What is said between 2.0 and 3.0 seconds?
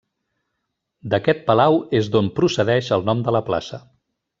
és d'on procedeix